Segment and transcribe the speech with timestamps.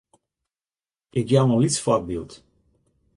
[1.19, 2.33] Ik jou in lyts foarbyld.